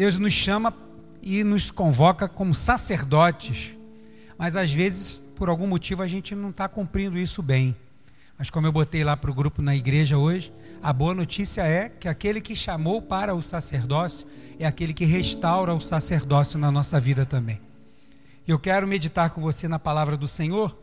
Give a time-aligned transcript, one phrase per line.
[0.00, 0.72] Deus nos chama
[1.20, 3.76] e nos convoca como sacerdotes,
[4.38, 7.76] mas às vezes, por algum motivo, a gente não está cumprindo isso bem.
[8.38, 10.50] Mas como eu botei lá para o grupo na igreja hoje,
[10.82, 14.26] a boa notícia é que aquele que chamou para o sacerdócio
[14.58, 17.60] é aquele que restaura o sacerdócio na nossa vida também.
[18.48, 20.74] Eu quero meditar com você na palavra do Senhor.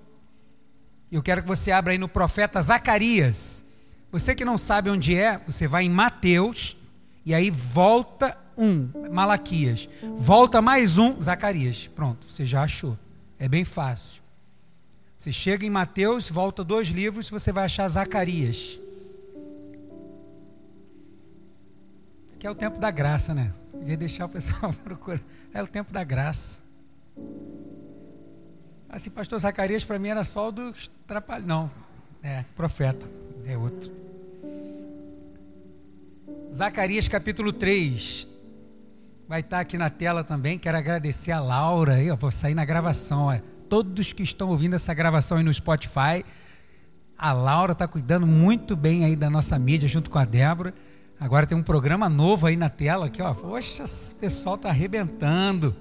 [1.11, 3.63] Eu quero que você abra aí no profeta Zacarias.
[4.11, 6.77] Você que não sabe onde é, você vai em Mateus
[7.25, 9.87] e aí volta um, Malaquias.
[10.17, 11.87] Volta mais um, Zacarias.
[11.95, 12.97] Pronto, você já achou.
[13.37, 14.21] É bem fácil.
[15.17, 18.79] Você chega em Mateus, volta dois livros, você vai achar Zacarias.
[22.39, 23.51] Que é o tempo da graça, né?
[23.71, 25.21] Podia deixar o pessoal procurar.
[25.53, 26.61] É o tempo da graça.
[28.89, 31.47] Assim, pastor Zacarias para mim era só o dos trapalhões.
[31.47, 31.71] Não,
[32.21, 33.05] é profeta,
[33.45, 33.91] é outro.
[36.53, 38.27] Zacarias capítulo 3.
[39.27, 40.57] Vai estar aqui na tela também.
[40.57, 44.93] Quero agradecer a Laura aí, vou sair na gravação, ó todos que estão ouvindo essa
[44.93, 46.25] gravação aí no Spotify.
[47.17, 50.73] A Laura está cuidando muito bem aí da nossa mídia junto com a Débora.
[51.19, 53.33] Agora tem um programa novo aí na tela aqui, ó.
[53.33, 55.75] Poxa, esse pessoal está arrebentando.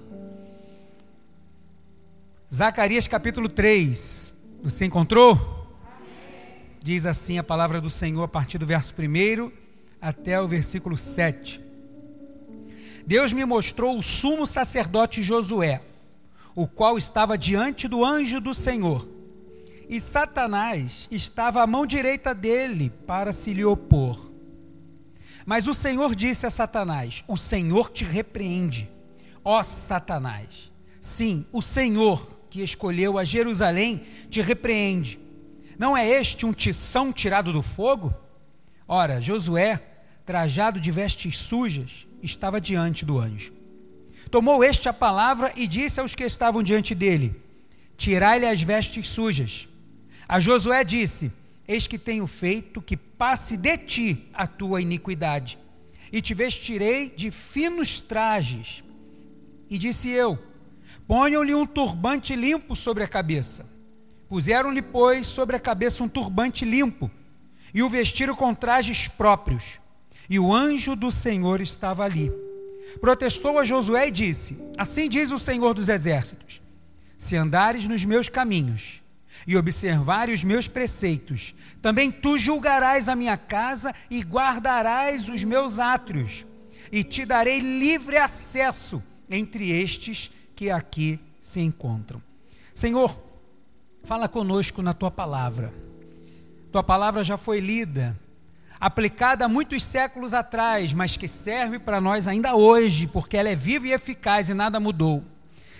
[2.53, 4.35] Zacarias capítulo 3.
[4.63, 5.55] Você encontrou?
[6.81, 9.51] Diz assim a palavra do Senhor a partir do verso 1
[10.01, 11.66] até o versículo 7.
[13.07, 15.81] Deus me mostrou o sumo sacerdote Josué
[16.57, 19.07] o qual estava diante do anjo do Senhor.
[19.87, 24.31] E Satanás estava à mão direita dele para se lhe opor.
[25.45, 28.89] Mas o Senhor disse a Satanás: O Senhor te repreende,
[29.45, 30.71] ó Satanás.
[30.99, 35.19] Sim, o Senhor que escolheu a Jerusalém te repreende.
[35.77, 38.11] Não é este um tição tirado do fogo?
[38.87, 39.79] Ora, Josué,
[40.25, 43.53] trajado de vestes sujas, estava diante do anjo.
[44.29, 47.35] Tomou este a palavra e disse aos que estavam diante dele:
[47.95, 49.67] Tirai-lhe as vestes sujas.
[50.27, 51.31] A Josué disse:
[51.67, 55.57] Eis que tenho feito que passe de ti a tua iniquidade,
[56.11, 58.83] e te vestirei de finos trajes.
[59.69, 60.37] E disse eu:
[61.07, 63.65] Ponham-lhe um turbante limpo sobre a cabeça.
[64.27, 67.09] Puseram-lhe, pois, sobre a cabeça um turbante limpo,
[67.73, 69.79] e o vestiram com trajes próprios.
[70.29, 72.31] E o anjo do Senhor estava ali
[72.97, 76.61] protestou a Josué e disse: Assim diz o Senhor dos Exércitos:
[77.17, 79.01] Se andares nos meus caminhos
[79.45, 85.79] e observares os meus preceitos, também tu julgarás a minha casa e guardarás os meus
[85.79, 86.45] átrios,
[86.91, 92.21] e te darei livre acesso entre estes que aqui se encontram.
[92.73, 93.17] Senhor,
[94.03, 95.73] fala conosco na tua palavra.
[96.71, 98.17] Tua palavra já foi lida
[98.79, 103.55] aplicada há muitos séculos atrás, mas que serve para nós ainda hoje, porque ela é
[103.55, 105.23] viva e eficaz e nada mudou.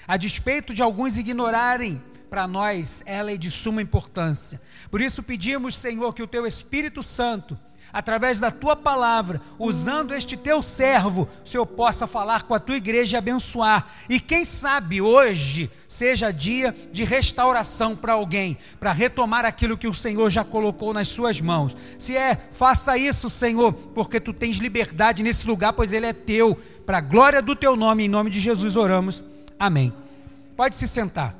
[0.07, 4.61] A despeito de alguns ignorarem, para nós ela é de suma importância.
[4.89, 7.57] Por isso pedimos, Senhor, que o teu Espírito Santo
[7.91, 12.77] através da tua palavra, usando este teu servo, o Senhor possa falar com a tua
[12.77, 13.87] igreja e abençoar.
[14.09, 19.93] E quem sabe hoje seja dia de restauração para alguém, para retomar aquilo que o
[19.93, 21.75] Senhor já colocou nas suas mãos.
[21.97, 26.55] Se é, faça isso, Senhor, porque tu tens liberdade nesse lugar, pois ele é teu.
[26.85, 29.23] Para a glória do teu nome, em nome de Jesus oramos.
[29.59, 29.93] Amém.
[30.55, 31.35] Pode se sentar.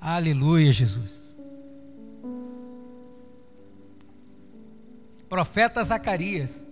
[0.00, 1.21] Aleluia, Jesus.
[5.32, 6.62] Profeta Zacarias.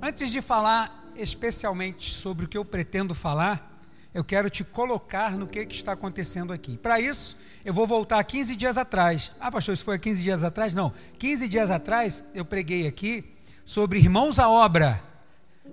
[0.00, 3.82] Antes de falar especialmente sobre o que eu pretendo falar,
[4.14, 6.76] eu quero te colocar no que, que está acontecendo aqui.
[6.76, 9.32] Para isso, eu vou voltar 15 dias atrás.
[9.40, 10.72] Ah, pastor, isso foi 15 dias atrás?
[10.72, 10.92] Não.
[11.18, 13.24] 15 dias atrás eu preguei aqui
[13.64, 15.02] sobre irmãos à obra,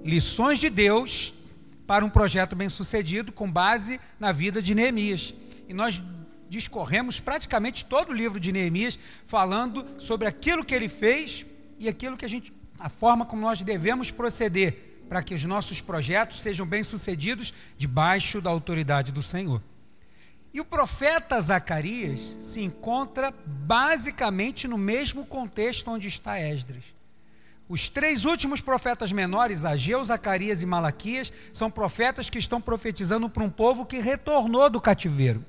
[0.03, 1.35] lições de Deus
[1.85, 5.35] para um projeto bem-sucedido com base na vida de Neemias.
[5.69, 6.01] E nós
[6.49, 11.45] discorremos praticamente todo o livro de Neemias falando sobre aquilo que ele fez
[11.83, 15.81] e aquilo que a gente, a forma como nós devemos proceder para que os nossos
[15.81, 19.61] projetos sejam bem-sucedidos debaixo da autoridade do Senhor.
[20.53, 26.85] E o profeta Zacarias se encontra basicamente no mesmo contexto onde está Esdras.
[27.67, 33.43] Os três últimos profetas menores, Ageu, Zacarias e Malaquias, são profetas que estão profetizando para
[33.43, 35.45] um povo que retornou do cativeiro.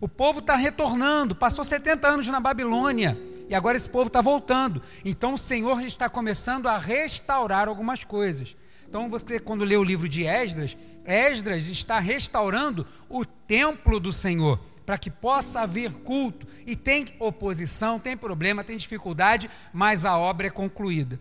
[0.00, 3.16] O povo está retornando, passou 70 anos na Babilônia
[3.48, 4.82] e agora esse povo está voltando.
[5.04, 8.56] Então o Senhor está começando a restaurar algumas coisas.
[8.88, 14.58] Então você, quando lê o livro de Esdras, Esdras está restaurando o templo do Senhor
[14.84, 16.46] para que possa haver culto.
[16.64, 21.18] E tem oposição, tem problema, tem dificuldade, mas a obra é concluída.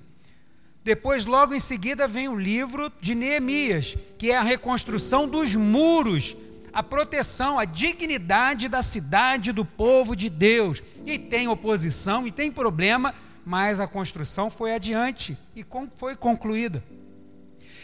[0.84, 6.36] Depois, logo em seguida, vem o livro de Neemias, que é a reconstrução dos muros,
[6.76, 10.84] a proteção, a dignidade da cidade, do povo de Deus.
[11.06, 16.84] E tem oposição e tem problema, mas a construção foi adiante e foi concluída.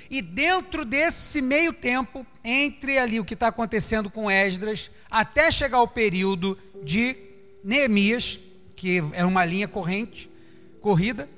[0.09, 5.77] E dentro desse meio tempo, entre ali o que está acontecendo com Esdras, até chegar
[5.77, 7.15] ao período de
[7.63, 8.37] Neemias,
[8.75, 10.29] que é uma linha corrente,
[10.81, 11.29] corrida,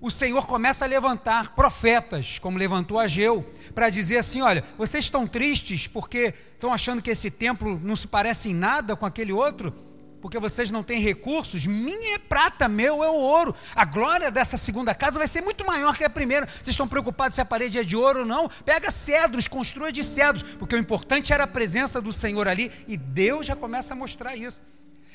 [0.00, 5.26] o Senhor começa a levantar profetas, como levantou Ageu, para dizer assim: olha, vocês estão
[5.26, 9.72] tristes porque estão achando que esse templo não se parece em nada com aquele outro?
[10.20, 11.66] Porque vocês não têm recursos?
[11.66, 13.54] Minha é prata, meu é o ouro.
[13.74, 16.46] A glória dessa segunda casa vai ser muito maior que a primeira.
[16.46, 18.48] Vocês estão preocupados se a parede é de ouro ou não?
[18.64, 22.96] Pega cedros, construa de cedros, porque o importante era a presença do Senhor ali, e
[22.96, 24.62] Deus já começa a mostrar isso.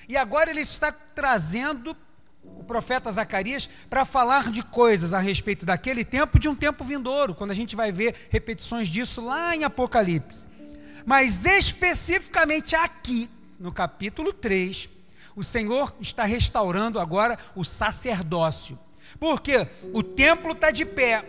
[0.07, 1.95] E agora ele está trazendo
[2.43, 7.35] o profeta Zacarias para falar de coisas a respeito daquele tempo de um tempo vindouro,
[7.35, 10.47] quando a gente vai ver repetições disso lá em Apocalipse.
[11.05, 13.29] Mas especificamente aqui,
[13.59, 14.89] no capítulo 3,
[15.35, 18.77] o Senhor está restaurando agora o sacerdócio.
[19.19, 21.25] Porque o templo está de pé,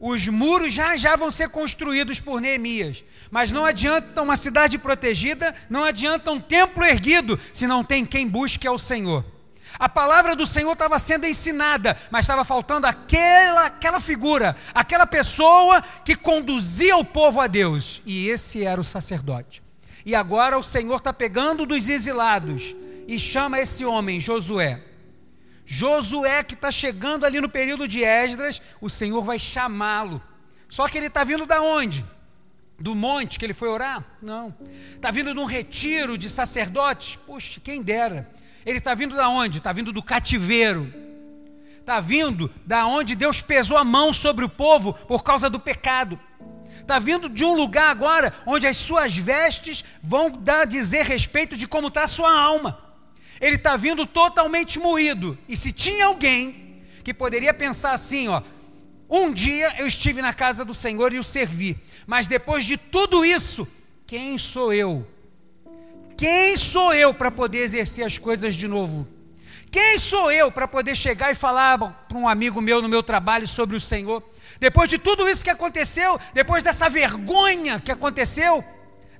[0.00, 3.04] os muros já já vão ser construídos por Neemias.
[3.30, 8.26] Mas não adianta uma cidade protegida, não adianta um templo erguido, se não tem quem
[8.26, 9.24] busque ao Senhor.
[9.78, 15.82] A palavra do Senhor estava sendo ensinada, mas estava faltando aquela, aquela figura, aquela pessoa
[16.04, 18.02] que conduzia o povo a Deus.
[18.04, 19.62] E esse era o sacerdote.
[20.04, 22.74] E agora o Senhor está pegando dos exilados
[23.06, 24.82] e chama esse homem, Josué.
[25.64, 30.20] Josué que está chegando ali no período de Esdras, o Senhor vai chamá-lo.
[30.68, 32.04] Só que ele está vindo da onde?
[32.78, 34.04] Do monte que ele foi orar?
[34.20, 34.54] Não.
[34.94, 37.16] Está vindo de um retiro de sacerdotes?
[37.16, 38.30] Puxa, quem dera.
[38.68, 39.56] Ele está vindo da onde?
[39.56, 40.92] Está vindo do cativeiro.
[41.80, 46.20] Está vindo da onde Deus pesou a mão sobre o povo por causa do pecado.
[46.78, 51.66] Está vindo de um lugar agora onde as suas vestes vão dar dizer respeito de
[51.66, 52.78] como está a sua alma.
[53.40, 55.38] Ele está vindo totalmente moído.
[55.48, 58.42] E se tinha alguém que poderia pensar assim, ó,
[59.08, 61.74] um dia eu estive na casa do Senhor e o servi,
[62.06, 63.66] mas depois de tudo isso,
[64.06, 65.06] quem sou eu
[66.18, 69.06] quem sou eu para poder exercer as coisas de novo?
[69.70, 73.46] Quem sou eu para poder chegar e falar para um amigo meu no meu trabalho
[73.46, 74.20] sobre o Senhor?
[74.58, 78.64] Depois de tudo isso que aconteceu, depois dessa vergonha que aconteceu,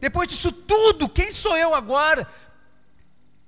[0.00, 2.26] depois disso tudo, quem sou eu agora?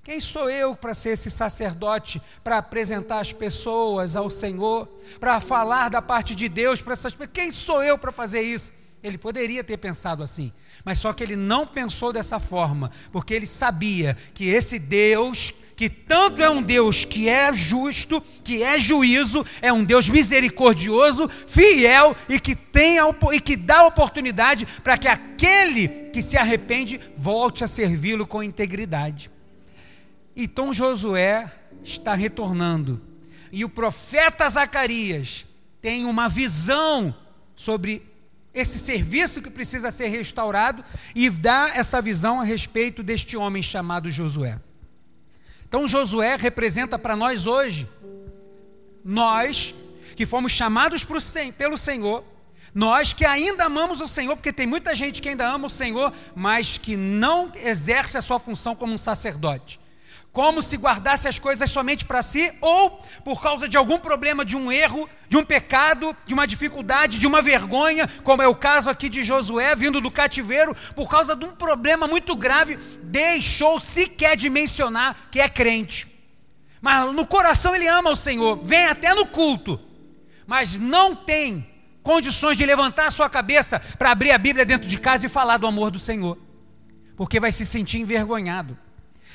[0.05, 4.88] Quem sou eu para ser esse sacerdote, para apresentar as pessoas ao Senhor,
[5.19, 7.31] para falar da parte de Deus para essas pessoas?
[7.32, 8.73] Quem sou eu para fazer isso?
[9.03, 10.53] Ele poderia ter pensado assim,
[10.85, 15.88] mas só que ele não pensou dessa forma, porque ele sabia que esse Deus, que
[15.88, 22.17] tanto é um Deus que é justo, que é juízo, é um Deus misericordioso, fiel
[22.29, 27.62] e que tem a, e que dá oportunidade para que aquele que se arrepende volte
[27.62, 29.31] a servi-lo com integridade.
[30.37, 31.50] Então Josué
[31.85, 33.00] está retornando,
[33.53, 35.44] e o profeta Zacarias
[35.81, 37.15] tem uma visão
[37.56, 38.10] sobre
[38.52, 44.11] esse serviço que precisa ser restaurado e dá essa visão a respeito deste homem chamado
[44.11, 44.61] Josué.
[45.69, 47.88] Então, Josué representa para nós hoje,
[49.05, 49.75] nós
[50.17, 51.06] que fomos chamados
[51.56, 52.25] pelo Senhor,
[52.75, 56.13] nós que ainda amamos o Senhor, porque tem muita gente que ainda ama o Senhor,
[56.34, 59.80] mas que não exerce a sua função como um sacerdote
[60.32, 64.56] como se guardasse as coisas somente para si, ou por causa de algum problema, de
[64.56, 68.89] um erro, de um pecado, de uma dificuldade, de uma vergonha, como é o caso
[68.89, 74.37] aqui de Josué, vindo do cativeiro, por causa de um problema muito grave, deixou sequer
[74.37, 76.06] de mencionar que é crente.
[76.81, 79.81] Mas no coração ele ama o Senhor, vem até no culto,
[80.46, 81.69] mas não tem
[82.03, 85.58] condições de levantar a sua cabeça para abrir a Bíblia dentro de casa e falar
[85.58, 86.39] do amor do Senhor,
[87.17, 88.79] porque vai se sentir envergonhado.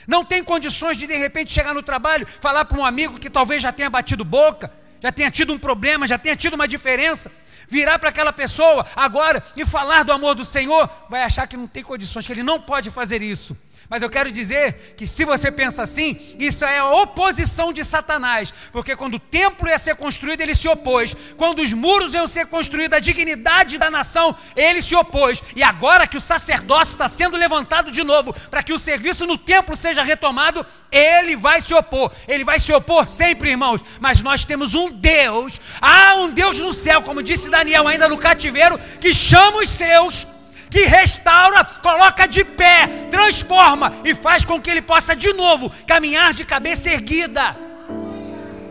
[0.07, 3.61] Não tem condições de de repente chegar no trabalho, falar para um amigo que talvez
[3.61, 4.71] já tenha batido boca,
[5.01, 7.31] já tenha tido um problema, já tenha tido uma diferença,
[7.67, 11.67] virar para aquela pessoa agora e falar do amor do Senhor, vai achar que não
[11.67, 13.57] tem condições, que ele não pode fazer isso.
[13.89, 18.53] Mas eu quero dizer que se você pensa assim, isso é a oposição de Satanás,
[18.71, 22.47] porque quando o templo ia ser construído, ele se opôs, quando os muros iam ser
[22.47, 27.37] construídos, a dignidade da nação, ele se opôs, e agora que o sacerdócio está sendo
[27.37, 32.11] levantado de novo, para que o serviço no templo seja retomado, ele vai se opor,
[32.27, 36.73] ele vai se opor sempre, irmãos, mas nós temos um Deus, há um Deus no
[36.73, 40.25] céu, como disse Daniel ainda no cativeiro, que chama os seus
[40.69, 46.33] que restaura, coloca de pé, transforma e faz com que ele possa de novo caminhar
[46.33, 47.55] de cabeça erguida.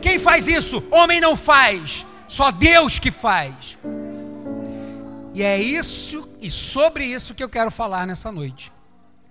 [0.00, 0.82] Quem faz isso?
[0.90, 2.04] Homem não faz.
[2.28, 3.78] Só Deus que faz.
[5.32, 8.70] E é isso e sobre isso que eu quero falar nessa noite.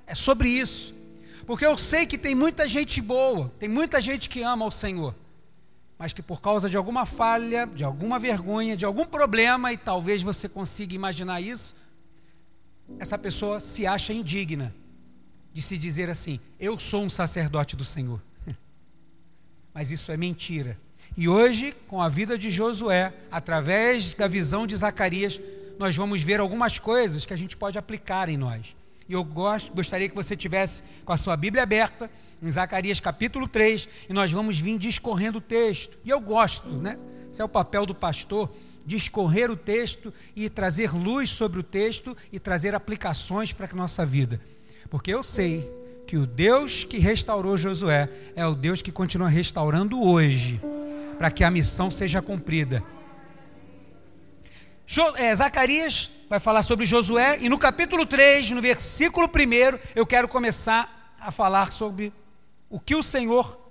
[0.05, 0.93] É sobre isso.
[1.46, 5.13] Porque eu sei que tem muita gente boa, tem muita gente que ama o Senhor,
[5.98, 10.24] mas que por causa de alguma falha, de alguma vergonha, de algum problema, e talvez
[10.24, 11.75] você consiga imaginar isso,
[13.03, 14.74] essa pessoa se acha indigna
[15.53, 18.22] de se dizer assim: Eu sou um sacerdote do Senhor.
[19.74, 20.79] Mas isso é mentira.
[21.15, 25.39] E hoje, com a vida de Josué, através da visão de Zacarias,
[25.77, 28.75] nós vamos ver algumas coisas que a gente pode aplicar em nós.
[29.07, 32.10] E eu gost, gostaria que você tivesse com a sua Bíblia aberta,
[32.41, 35.98] em Zacarias capítulo 3, e nós vamos vir discorrendo o texto.
[36.03, 36.98] E eu gosto, né?
[37.31, 38.50] Esse é o papel do pastor,
[38.85, 44.05] discorrer o texto e trazer luz sobre o texto e trazer aplicações para a nossa
[44.05, 44.41] vida.
[44.89, 45.71] Porque eu sei
[46.05, 50.61] que o Deus que restaurou Josué é o Deus que continua restaurando hoje,
[51.17, 52.83] para que a missão seja cumprida.
[55.15, 60.27] É, Zacarias vai falar sobre Josué, e no capítulo 3, no versículo 1, eu quero
[60.27, 62.13] começar a falar sobre
[62.69, 63.62] o que o Senhor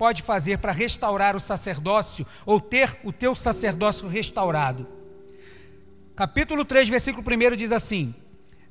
[0.00, 4.88] pode fazer para restaurar o sacerdócio, ou ter o teu sacerdócio restaurado.
[6.16, 8.14] Capítulo 3, versículo 1 diz assim: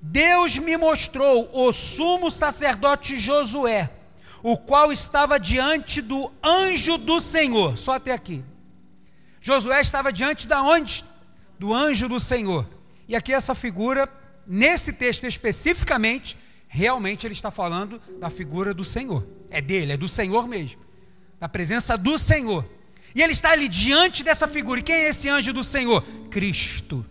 [0.02, 3.92] Deus me mostrou o sumo sacerdote Josué,
[4.42, 7.78] o qual estava diante do anjo do Senhor.
[7.78, 8.44] Só até aqui.
[9.40, 11.06] Josué estava diante da onde?
[11.60, 12.68] Do anjo do Senhor.
[13.08, 14.12] E aqui essa figura,
[14.48, 16.36] nesse texto especificamente,
[16.68, 19.24] realmente ele está falando da figura do Senhor.
[19.52, 20.89] É dele, é do Senhor mesmo.
[21.40, 22.70] Da presença do Senhor.
[23.16, 24.80] E ele está ali diante dessa figura.
[24.80, 26.02] E quem é esse anjo do Senhor?
[26.30, 27.06] Cristo.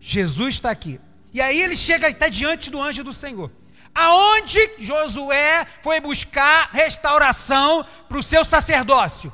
[0.00, 0.98] Jesus está aqui.
[1.32, 3.50] E aí ele chega e está diante do anjo do Senhor.
[3.94, 9.32] Aonde Josué foi buscar restauração para o seu sacerdócio?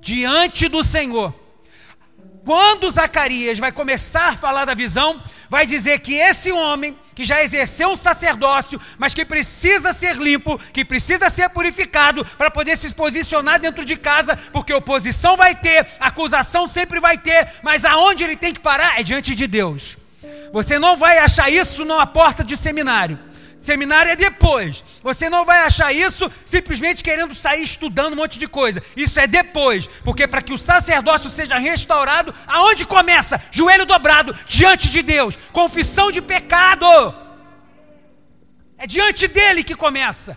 [0.00, 1.34] Diante do Senhor.
[2.44, 7.42] Quando Zacarias vai começar a falar da visão, vai dizer que esse homem que já
[7.42, 12.92] exerceu um sacerdócio, mas que precisa ser limpo, que precisa ser purificado para poder se
[12.94, 18.36] posicionar dentro de casa, porque oposição vai ter, acusação sempre vai ter, mas aonde ele
[18.36, 19.96] tem que parar é diante de Deus.
[20.52, 23.18] Você não vai achar isso numa porta de seminário.
[23.62, 24.82] Seminário é depois.
[25.04, 28.82] Você não vai achar isso simplesmente querendo sair estudando um monte de coisa.
[28.96, 29.86] Isso é depois.
[29.86, 33.40] Porque para que o sacerdócio seja restaurado, aonde começa?
[33.52, 35.38] Joelho dobrado diante de Deus.
[35.52, 37.14] Confissão de pecado.
[38.76, 40.36] É diante dele que começa.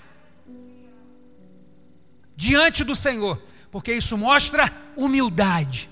[2.36, 3.42] Diante do Senhor.
[3.72, 5.90] Porque isso mostra humildade.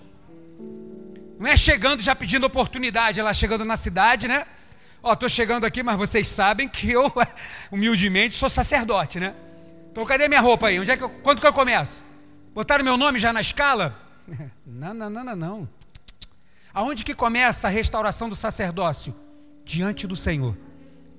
[1.39, 4.45] Não é chegando já pedindo oportunidade, ela chegando na cidade, né?
[5.05, 7.11] Ó, estou chegando aqui, mas vocês sabem que eu,
[7.69, 9.35] humildemente, sou sacerdote, né?
[9.91, 10.79] Então cadê minha roupa aí?
[10.79, 12.05] Onde é que eu, quando que eu começo?
[12.55, 13.99] Botaram meu nome já na escala?
[14.65, 15.69] Não, não, não, não, não.
[16.73, 19.13] Aonde que começa a restauração do sacerdócio?
[19.65, 20.57] Diante do Senhor.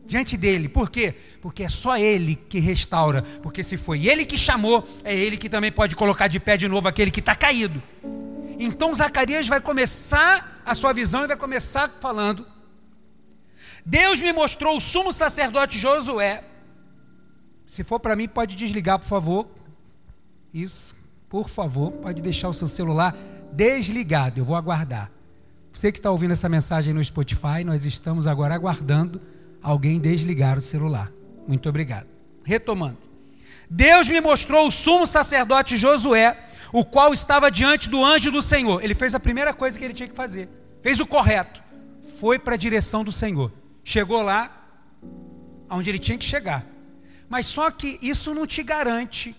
[0.06, 0.68] Diante dele.
[0.68, 1.14] Por quê?
[1.42, 3.22] Porque é só ele que restaura.
[3.42, 6.66] Porque se foi ele que chamou, é ele que também pode colocar de pé de
[6.66, 7.82] novo aquele que está caído.
[8.58, 12.46] Então Zacarias vai começar a sua visão e vai começar falando:
[13.84, 16.42] Deus me mostrou o sumo sacerdote Josué.
[17.66, 19.48] Se for para mim, pode desligar, por favor.
[20.52, 20.96] Isso,
[21.28, 23.16] por favor, pode deixar o seu celular
[23.52, 24.40] desligado.
[24.40, 25.10] Eu vou aguardar.
[25.72, 29.20] Você que está ouvindo essa mensagem no Spotify, nós estamos agora aguardando
[29.60, 31.10] alguém desligar o celular.
[31.46, 32.06] Muito obrigado.
[32.44, 32.98] Retomando.
[33.68, 36.38] Deus me mostrou o sumo sacerdote Josué
[36.74, 38.82] o qual estava diante do anjo do Senhor.
[38.82, 40.48] Ele fez a primeira coisa que ele tinha que fazer,
[40.82, 41.62] fez o correto,
[42.18, 43.52] foi para a direção do Senhor.
[43.84, 44.50] Chegou lá
[45.70, 46.66] onde ele tinha que chegar.
[47.28, 49.36] Mas só que isso não te garante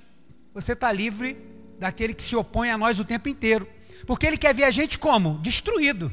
[0.56, 1.38] você está livre
[1.78, 3.68] daquele que se opõe a nós o tempo inteiro.
[4.08, 5.38] Porque ele quer ver a gente como?
[5.42, 6.10] Destruído.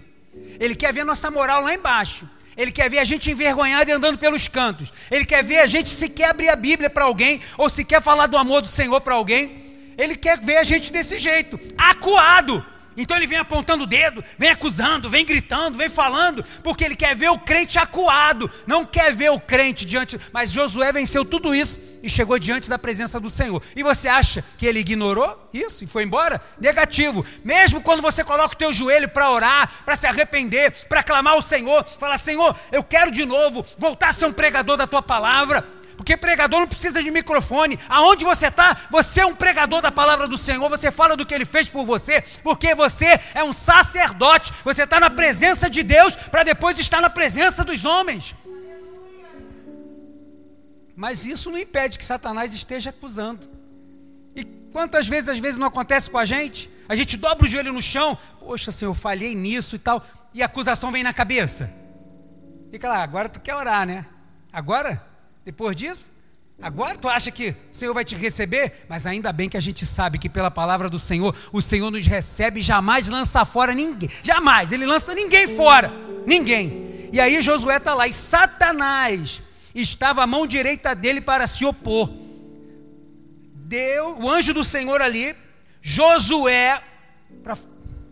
[0.59, 2.29] Ele quer ver nossa moral lá embaixo.
[2.57, 4.93] Ele quer ver a gente envergonhado e andando pelos cantos.
[5.13, 8.03] Ele quer ver a gente se quer abrir a Bíblia para alguém, ou se quer
[8.03, 12.67] falar do amor do Senhor para alguém, ele quer ver a gente desse jeito, acuado.
[12.97, 17.17] Então ele vem apontando o dedo, vem acusando, vem gritando, vem falando, porque ele quer
[17.17, 20.19] ver o crente acuado, não quer ver o crente diante.
[20.33, 23.63] Mas Josué venceu tudo isso e chegou diante da presença do Senhor.
[23.77, 26.41] E você acha que ele ignorou isso e foi embora?
[26.61, 27.25] Negativo.
[27.45, 31.43] Mesmo quando você coloca o teu joelho para orar, para se arrepender, para clamar ao
[31.43, 35.65] Senhor, falar: Senhor, eu quero de novo voltar a ser um pregador da tua palavra.
[36.03, 37.79] Porque pregador não precisa de microfone.
[37.89, 40.69] Aonde você está, você é um pregador da palavra do Senhor.
[40.69, 44.53] Você fala do que ele fez por você, porque você é um sacerdote.
[44.65, 48.35] Você está na presença de Deus para depois estar na presença dos homens.
[50.97, 53.49] Mas isso não impede que Satanás esteja acusando.
[54.35, 56.69] E quantas vezes, às vezes, não acontece com a gente?
[56.89, 60.05] A gente dobra o joelho no chão, poxa, Senhor, eu falhei nisso e tal,
[60.35, 61.73] e a acusação vem na cabeça.
[62.73, 64.05] Fica lá, agora tu quer orar, né?
[64.53, 65.12] Agora?
[65.45, 66.07] Depois disso?
[66.61, 68.85] Agora tu acha que o Senhor vai te receber?
[68.89, 72.07] Mas ainda bem que a gente sabe que pela palavra do Senhor, o Senhor nos
[72.07, 74.09] recebe e jamais lança fora ninguém.
[74.23, 75.93] Jamais, ele lança ninguém fora.
[76.25, 77.11] Ninguém.
[77.13, 79.43] E aí Josué está lá, e Satanás
[79.75, 82.09] estava à mão direita dele para se opor.
[83.55, 85.35] Deu o anjo do Senhor ali,
[85.81, 86.81] Josué,
[87.43, 87.59] para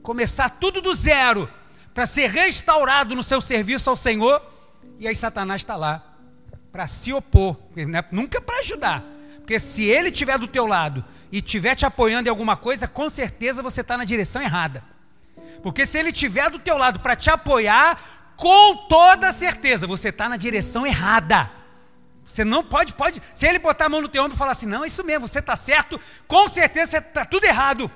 [0.03, 1.49] começar tudo do zero,
[1.95, 4.43] para ser restaurado no seu serviço ao Senhor,
[4.99, 6.10] e aí Satanás está lá
[6.73, 9.05] para se opor, é, nunca para ajudar.
[9.39, 13.11] Porque se ele estiver do teu lado e estiver te apoiando em alguma coisa, com
[13.11, 14.85] certeza você está na direção errada.
[15.63, 17.99] Porque se ele estiver do teu lado para te apoiar,
[18.37, 21.51] com toda certeza você está na direção errada.
[22.25, 23.21] Você não pode, pode.
[23.35, 25.27] Se ele botar a mão no teu ombro e falar assim, não, é isso mesmo,
[25.27, 27.91] você está certo, com certeza você está tudo errado.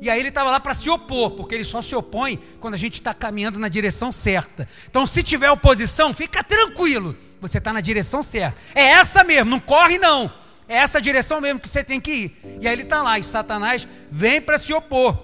[0.00, 2.78] E aí ele estava lá para se opor, porque ele só se opõe quando a
[2.78, 4.68] gente está caminhando na direção certa.
[4.88, 8.58] Então, se tiver oposição, fica tranquilo você está na direção certa.
[8.74, 10.32] É essa mesmo, não corre não.
[10.66, 12.58] É essa direção mesmo que você tem que ir.
[12.60, 15.22] E aí ele está lá, e Satanás vem para se opor.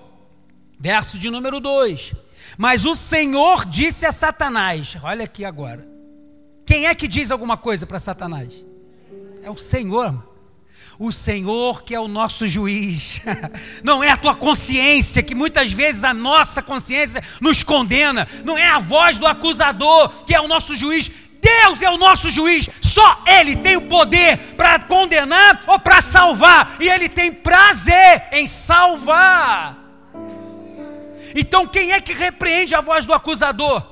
[0.79, 2.13] Verso de número 2.
[2.59, 5.89] Mas o Senhor disse a Satanás: Olha aqui agora.
[6.67, 8.53] Quem é que diz alguma coisa para Satanás?
[9.43, 10.29] É o Senhor.
[10.99, 13.23] O Senhor que é o nosso juiz.
[13.83, 18.29] Não é a tua consciência, que muitas vezes a nossa consciência nos condena.
[18.45, 21.11] Não é a voz do acusador, que é o nosso juiz.
[21.41, 26.77] Deus é o nosso juiz, só Ele tem o poder para condenar ou para salvar,
[26.81, 29.79] e Ele tem prazer em salvar.
[31.35, 33.87] Então, quem é que repreende a voz do acusador?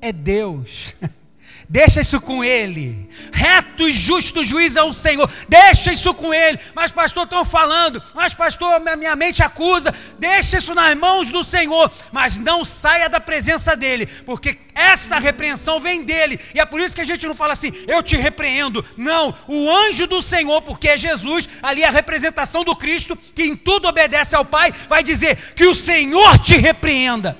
[0.00, 0.94] É Deus.
[1.68, 3.08] Deixa isso com Ele.
[3.32, 5.30] Reto e justo juiz é o Senhor.
[5.48, 6.58] Deixa isso com Ele.
[6.74, 8.02] Mas, pastor, estão falando.
[8.14, 9.94] Mas, pastor, minha mente acusa.
[10.18, 11.90] Deixa isso nas mãos do Senhor.
[12.12, 14.06] Mas não saia da presença dEle.
[14.06, 16.38] Porque esta repreensão vem dEle.
[16.54, 18.84] E é por isso que a gente não fala assim, eu te repreendo.
[18.96, 19.34] Não.
[19.48, 23.56] O anjo do Senhor, porque é Jesus, ali é a representação do Cristo, que em
[23.56, 27.38] tudo obedece ao Pai, vai dizer que o Senhor te repreenda.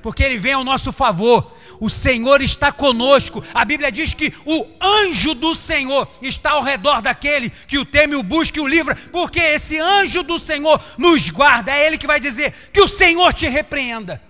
[0.00, 3.44] Porque Ele vem ao nosso favor o Senhor está conosco.
[3.54, 8.16] A Bíblia diz que o anjo do Senhor está ao redor daquele que o teme,
[8.16, 11.72] o busca e o livra, porque esse anjo do Senhor nos guarda.
[11.72, 14.20] É Ele que vai dizer que o Senhor te repreenda.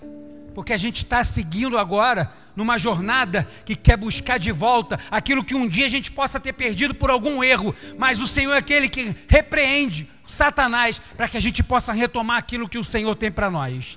[0.54, 5.54] Porque a gente está seguindo agora numa jornada que quer buscar de volta aquilo que
[5.54, 8.88] um dia a gente possa ter perdido por algum erro, mas o Senhor é aquele
[8.88, 13.48] que repreende Satanás para que a gente possa retomar aquilo que o Senhor tem para
[13.48, 13.96] nós.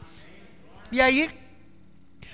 [0.92, 1.30] E aí,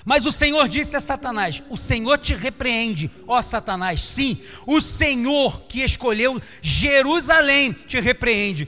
[0.08, 4.00] mas o Senhor disse a Satanás: O Senhor te repreende, ó Satanás.
[4.00, 8.66] Sim, o Senhor que escolheu Jerusalém te repreende.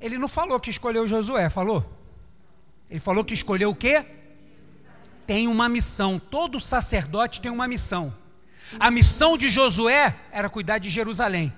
[0.00, 1.84] Ele não falou que escolheu Josué, falou?
[2.88, 4.02] Ele falou que escolheu o quê?
[5.26, 6.18] Tem uma missão.
[6.18, 8.16] Todo sacerdote tem uma missão.
[8.80, 11.52] A missão de Josué era cuidar de Jerusalém.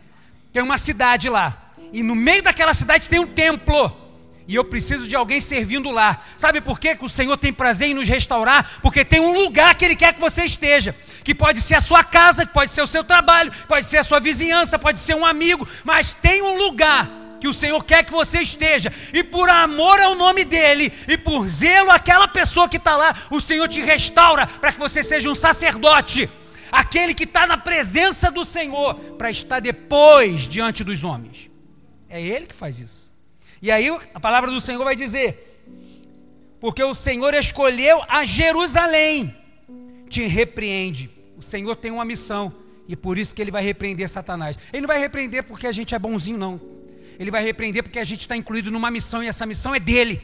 [0.53, 1.73] Tem uma cidade lá.
[1.93, 4.10] E no meio daquela cidade tem um templo
[4.51, 6.25] e eu preciso de alguém servindo lá.
[6.37, 6.97] Sabe por quê?
[6.97, 8.81] que o Senhor tem prazer em nos restaurar?
[8.83, 10.93] Porque tem um lugar que Ele quer que você esteja.
[11.23, 14.03] Que pode ser a sua casa, que pode ser o seu trabalho, pode ser a
[14.03, 17.09] sua vizinhança, pode ser um amigo, mas tem um lugar
[17.41, 21.47] que o Senhor quer que você esteja, e por amor ao nome dEle, e por
[21.47, 25.35] zelo àquela pessoa que está lá, o Senhor te restaura para que você seja um
[25.35, 26.29] sacerdote,
[26.73, 31.49] aquele que está na presença do Senhor, para estar depois diante dos homens.
[32.09, 33.00] É Ele que faz isso.
[33.63, 35.51] E aí a palavra do Senhor vai dizer:
[36.61, 39.35] porque o Senhor escolheu a Jerusalém,
[40.09, 41.11] te repreende.
[41.37, 42.55] O Senhor tem uma missão,
[42.87, 44.57] e por isso que ele vai repreender Satanás.
[44.73, 46.61] Ele não vai repreender porque a gente é bonzinho, não.
[47.19, 50.21] Ele vai repreender porque a gente está incluído numa missão, e essa missão é dele.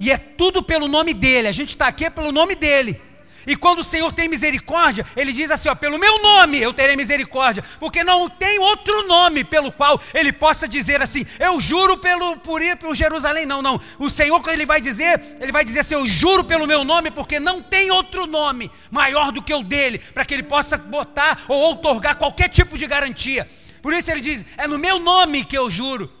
[0.00, 1.48] E é tudo pelo nome dele.
[1.48, 3.00] A gente está aqui é pelo nome dele.
[3.46, 6.96] E quando o Senhor tem misericórdia, Ele diz assim: ó, pelo meu nome eu terei
[6.96, 12.36] misericórdia, porque não tem outro nome pelo qual Ele possa dizer assim: eu juro pelo
[12.38, 13.46] por para Jerusalém.
[13.46, 13.80] Não, não.
[13.98, 17.10] O Senhor quando Ele vai dizer, Ele vai dizer assim: eu juro pelo meu nome,
[17.10, 21.44] porque não tem outro nome maior do que o dele, para que Ele possa botar
[21.46, 23.48] ou outorgar qualquer tipo de garantia.
[23.80, 26.12] Por isso Ele diz: é no meu nome que eu juro.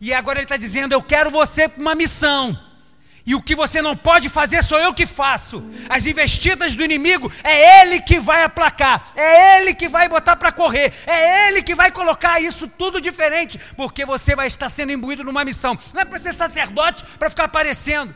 [0.00, 2.65] E agora Ele está dizendo: eu quero você para uma missão.
[3.26, 5.64] E o que você não pode fazer sou eu que faço.
[5.88, 10.52] As investidas do inimigo é ele que vai aplacar, é ele que vai botar para
[10.52, 15.24] correr, é ele que vai colocar isso tudo diferente, porque você vai estar sendo imbuído
[15.24, 15.76] numa missão.
[15.92, 18.14] Não é para ser sacerdote para ficar aparecendo.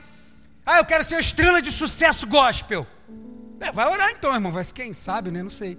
[0.65, 2.87] Ah, eu quero ser estrela de sucesso gospel.
[3.59, 5.43] É, vai orar então, irmão, mas quem sabe, né?
[5.43, 5.77] Não sei.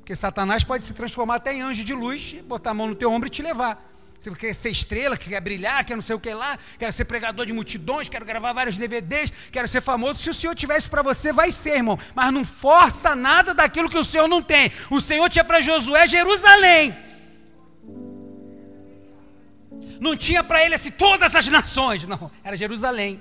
[0.00, 3.10] Porque Satanás pode se transformar até em anjo de luz, botar a mão no teu
[3.10, 3.95] ombro e te levar.
[4.18, 7.44] Você quer ser estrela, quer brilhar, quer não sei o que lá, quer ser pregador
[7.46, 10.20] de multidões, quero gravar vários DVDs, quero ser famoso.
[10.20, 11.98] Se o Senhor tivesse para você, vai ser, irmão.
[12.14, 14.72] Mas não força nada daquilo que o Senhor não tem.
[14.90, 16.96] O Senhor tinha para Josué Jerusalém.
[20.00, 23.20] Não tinha para ele assim todas as nações, não, era Jerusalém.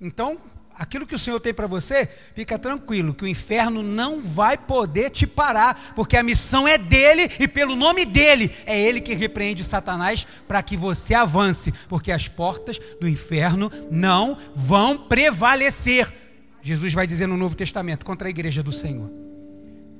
[0.00, 0.38] Então,
[0.82, 5.10] aquilo que o Senhor tem para você, fica tranquilo, que o inferno não vai poder
[5.10, 9.62] te parar, porque a missão é dele e pelo nome dele, é ele que repreende
[9.62, 16.12] Satanás para que você avance, porque as portas do inferno não vão prevalecer.
[16.60, 19.08] Jesus vai dizer no Novo Testamento contra a igreja do Senhor.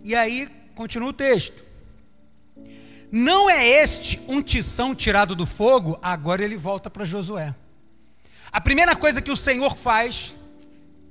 [0.02, 1.64] E aí, continua o texto.
[3.08, 5.96] Não é este um tição tirado do fogo?
[6.02, 7.54] Agora ele volta para Josué.
[8.50, 10.34] A primeira coisa que o Senhor faz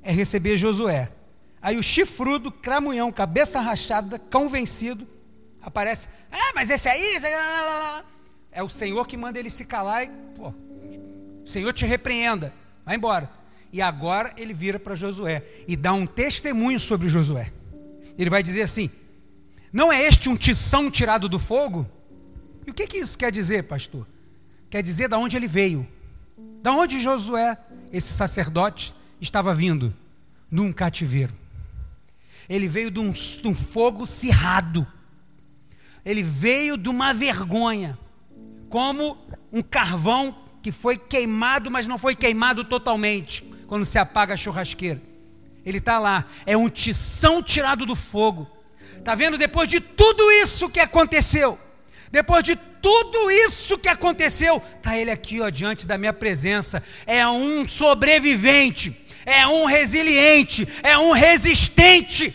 [0.04, 1.12] é receber Josué.
[1.62, 5.08] Aí o chifrudo, cramunhão, cabeça rachada, cão vencido,
[5.62, 6.08] aparece.
[6.32, 7.18] Ah, mas esse aí.
[8.52, 10.10] É o Senhor que manda ele se calar e.
[10.36, 10.50] Pô,
[11.44, 12.54] o Senhor te repreenda.
[12.86, 13.30] Vai embora.
[13.72, 17.54] E agora ele vira para Josué e dá um testemunho sobre Josué.
[18.18, 18.90] Ele vai dizer assim:
[19.72, 21.90] Não é este um tição tirado do fogo?
[22.66, 24.08] E o que, que isso quer dizer, pastor?
[24.70, 25.88] Quer dizer da onde ele veio.
[26.62, 27.58] Da onde Josué,
[27.92, 29.94] esse sacerdote, estava vindo?
[30.50, 31.34] Num cativeiro.
[32.50, 34.86] Ele veio de um, de um fogo cirrado.
[36.04, 37.98] Ele veio de uma vergonha.
[38.70, 39.18] Como
[39.52, 45.02] um carvão que foi queimado, mas não foi queimado totalmente, quando se apaga a churrasqueira.
[45.66, 48.48] Ele está lá, é um tição tirado do fogo.
[48.98, 49.38] Está vendo?
[49.38, 51.60] Depois de tudo isso que aconteceu,
[52.12, 56.84] depois de tudo isso que aconteceu, está ele aqui ó, diante da minha presença.
[57.06, 62.34] É um sobrevivente, é um resiliente, é um resistente,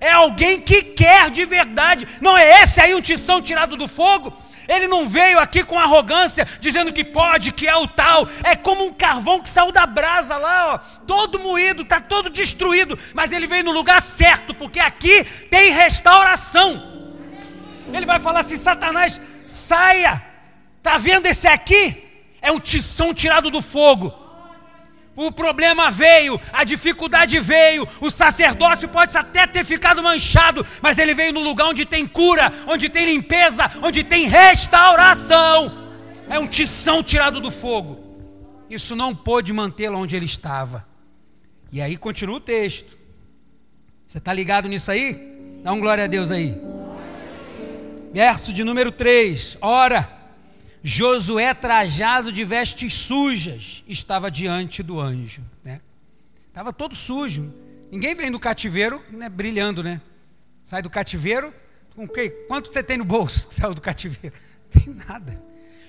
[0.00, 2.06] é alguém que quer de verdade.
[2.20, 4.32] Não é esse aí um tição tirado do fogo?
[4.68, 8.28] Ele não veio aqui com arrogância, dizendo que pode, que é o tal.
[8.42, 12.98] É como um carvão que saiu da brasa lá, ó, todo moído, está todo destruído.
[13.14, 16.94] Mas ele veio no lugar certo, porque aqui tem restauração.
[17.92, 20.22] Ele vai falar assim: Satanás, saia.
[20.78, 22.02] Está vendo esse aqui?
[22.40, 24.25] É um tição tirado do fogo.
[25.16, 31.14] O problema veio, a dificuldade veio, o sacerdócio pode até ter ficado manchado, mas ele
[31.14, 35.88] veio no lugar onde tem cura, onde tem limpeza, onde tem restauração.
[36.28, 37.98] É um tição tirado do fogo.
[38.68, 40.86] Isso não pôde mantê-lo onde ele estava.
[41.72, 42.98] E aí continua o texto.
[44.06, 45.34] Você está ligado nisso aí?
[45.62, 46.60] Dá um glória a Deus aí.
[48.12, 49.56] Verso de número 3.
[49.60, 50.15] Ora,
[50.88, 55.42] Josué, trajado de vestes sujas, estava diante do anjo.
[55.64, 55.80] Né?
[56.46, 57.52] Estava todo sujo.
[57.90, 60.00] Ninguém vem do cativeiro né, brilhando, né?
[60.64, 61.52] Sai do cativeiro,
[61.96, 62.30] com o quê?
[62.46, 64.36] Quanto você tem no bolso que saiu do cativeiro?
[64.70, 65.42] Tem nada.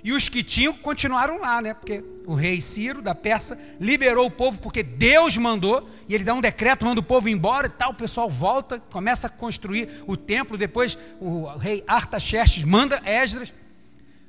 [0.04, 1.76] E os que tinham continuaram lá, né?
[1.76, 6.34] Porque o rei Ciro da Persa liberou o povo porque Deus mandou, e ele dá
[6.34, 7.92] um decreto, manda o povo embora e tal.
[7.92, 10.58] O pessoal volta, começa a construir o templo.
[10.58, 13.54] Depois o rei Artaxerxes manda Esdras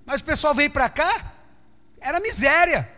[0.09, 1.35] mas o pessoal veio para cá,
[2.01, 2.91] era miséria.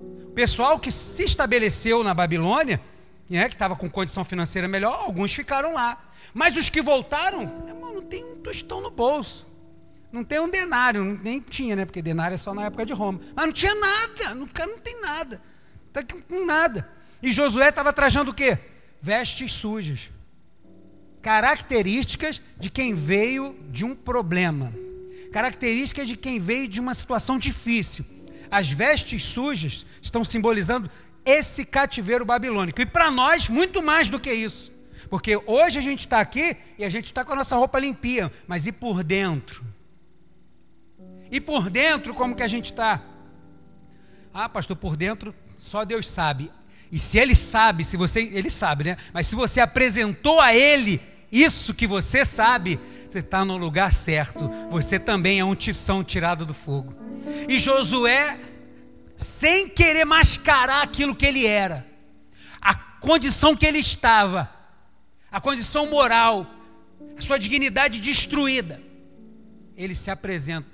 [0.00, 2.80] O pessoal que se estabeleceu na Babilônia,
[3.28, 5.96] né, que estava com condição financeira melhor, alguns ficaram lá.
[6.34, 9.46] Mas os que voltaram, irmão, não tem um tostão no bolso.
[10.10, 11.84] Não tem um denário, nem tinha, né?
[11.84, 13.20] Porque denário é só na época de Roma.
[13.32, 15.40] Mas não tinha nada, o cara não tem nada.
[15.86, 16.90] Está com nada.
[17.22, 18.58] E Josué estava trajando o quê?
[19.00, 20.10] Vestes sujas.
[21.22, 24.72] Características de quem veio de um problema
[25.32, 28.04] características de quem veio de uma situação difícil.
[28.50, 30.90] As vestes sujas estão simbolizando
[31.24, 32.80] esse cativeiro babilônico.
[32.80, 34.72] E para nós, muito mais do que isso.
[35.08, 38.30] Porque hoje a gente está aqui e a gente está com a nossa roupa limpinha,
[38.46, 39.64] mas e por dentro?
[41.30, 43.02] E por dentro, como que a gente está?
[44.32, 46.50] Ah, pastor, por dentro só Deus sabe.
[46.90, 48.96] E se Ele sabe, se você, Ele sabe, né?
[49.12, 54.48] Mas se você apresentou a Ele isso que você sabe, você está no lugar certo.
[54.70, 56.94] Você também é um tição tirado do fogo.
[57.48, 58.38] E Josué,
[59.16, 61.86] sem querer mascarar aquilo que ele era,
[62.60, 64.48] a condição que ele estava,
[65.30, 66.46] a condição moral,
[67.16, 68.80] a sua dignidade destruída,
[69.76, 70.68] ele se apresenta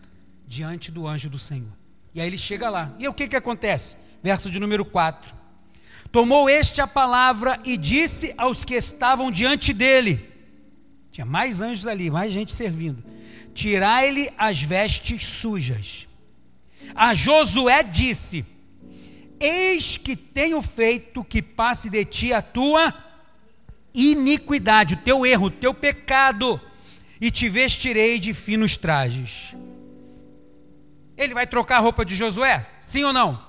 [0.47, 1.73] diante do anjo do Senhor.
[2.15, 2.95] E aí ele chega lá.
[2.99, 3.97] E o que, que acontece?
[4.23, 5.35] Verso de número 4.
[6.13, 10.36] Tomou este a palavra e disse aos que estavam diante dele:
[11.17, 13.03] tinha mais anjos ali, mais gente servindo.
[13.55, 16.07] Tirai-lhe as vestes sujas.
[16.95, 18.45] A Josué disse:
[19.41, 22.93] Eis que tenho feito que passe de ti a tua
[23.95, 26.61] iniquidade, o teu erro, o teu pecado,
[27.19, 29.55] e te vestirei de finos trajes.
[31.17, 32.69] Ele vai trocar a roupa de Josué?
[32.83, 33.43] Sim ou não?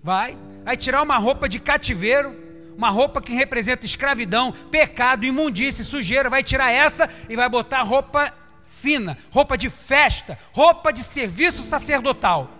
[0.00, 0.38] Vai.
[0.62, 2.43] Vai tirar uma roupa de cativeiro,
[2.76, 6.30] uma roupa que representa escravidão, pecado, imundície, sujeira.
[6.30, 8.32] Vai tirar essa e vai botar roupa
[8.68, 12.50] fina, roupa de festa, roupa de serviço sacerdotal.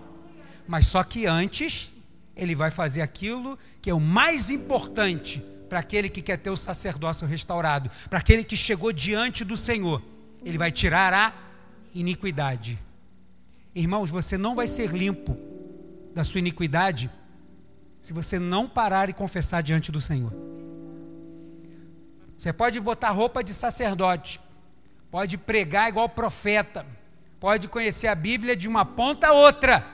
[0.67, 1.93] Mas só que antes,
[2.37, 6.57] ele vai fazer aquilo que é o mais importante para aquele que quer ter o
[6.57, 10.03] sacerdócio restaurado, para aquele que chegou diante do Senhor.
[10.45, 11.33] Ele vai tirar a
[11.95, 12.79] iniquidade.
[13.75, 15.37] Irmãos, você não vai ser limpo
[16.15, 17.11] da sua iniquidade
[18.05, 20.31] se você não parar e confessar diante do Senhor.
[22.39, 24.39] Você pode botar roupa de sacerdote,
[25.11, 26.85] pode pregar igual profeta,
[27.41, 29.87] pode conhecer a Bíblia de uma ponta a outra,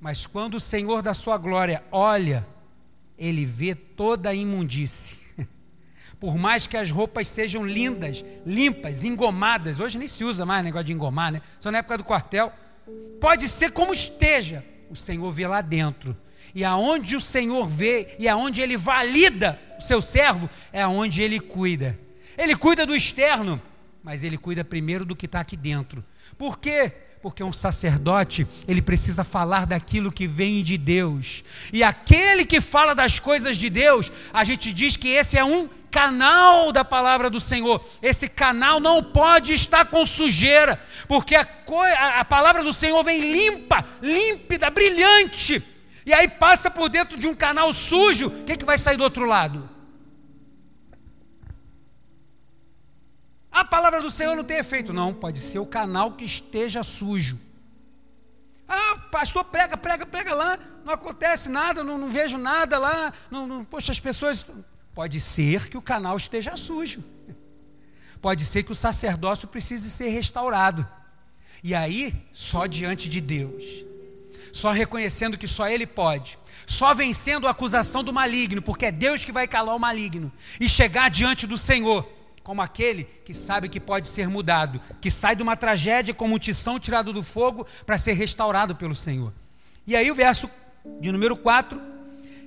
[0.00, 2.44] mas quando o Senhor da sua glória olha,
[3.16, 5.20] ele vê toda a imundície.
[6.18, 10.86] Por mais que as roupas sejam lindas, limpas, engomadas, hoje nem se usa mais negócio
[10.86, 11.40] de engomar, né?
[11.60, 12.52] Só na época do quartel.
[13.20, 16.16] Pode ser como esteja, o Senhor vê lá dentro.
[16.56, 21.38] E aonde o Senhor vê e aonde ele valida o seu servo, é aonde ele
[21.38, 21.98] cuida.
[22.34, 23.60] Ele cuida do externo,
[24.02, 26.02] mas ele cuida primeiro do que está aqui dentro.
[26.38, 26.90] Por quê?
[27.20, 31.44] Porque um sacerdote, ele precisa falar daquilo que vem de Deus.
[31.70, 35.68] E aquele que fala das coisas de Deus, a gente diz que esse é um
[35.90, 37.86] canal da palavra do Senhor.
[38.00, 41.46] Esse canal não pode estar com sujeira, porque a,
[41.98, 45.75] a, a palavra do Senhor vem limpa, límpida, brilhante.
[46.06, 49.02] E aí passa por dentro de um canal sujo, o que, que vai sair do
[49.02, 49.68] outro lado?
[53.50, 54.92] A palavra do Senhor não tem efeito.
[54.92, 57.40] Não, pode ser o canal que esteja sujo.
[58.68, 63.12] Ah, pastor, prega, prega, prega lá, não acontece nada, não, não vejo nada lá.
[63.30, 64.46] Não, não, poxa, as pessoas.
[64.94, 67.02] Pode ser que o canal esteja sujo.
[68.20, 70.86] Pode ser que o sacerdócio precise ser restaurado.
[71.64, 73.85] E aí, só diante de Deus,
[74.56, 79.22] só reconhecendo que só Ele pode, só vencendo a acusação do maligno, porque é Deus
[79.22, 82.08] que vai calar o maligno, e chegar diante do Senhor
[82.42, 86.38] como aquele que sabe que pode ser mudado, que sai de uma tragédia como um
[86.38, 89.32] tição tirado do fogo para ser restaurado pelo Senhor.
[89.86, 90.48] E aí o verso
[91.00, 91.80] de número 4: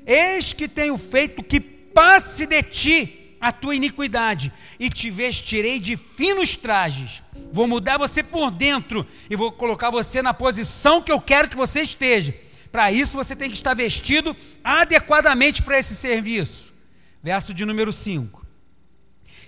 [0.06, 5.96] Eis que tenho feito que passe de ti a tua iniquidade, e te vestirei de
[5.96, 7.22] finos trajes.
[7.52, 11.56] Vou mudar você por dentro e vou colocar você na posição que eu quero que
[11.56, 12.34] você esteja.
[12.72, 16.74] Para isso você tem que estar vestido adequadamente para esse serviço.
[17.22, 18.46] Verso de número 5.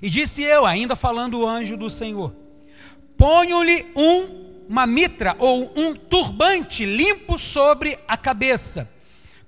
[0.01, 2.33] E disse eu, ainda falando o anjo do Senhor:
[3.17, 8.90] Ponho-lhe um, uma mitra ou um turbante limpo sobre a cabeça.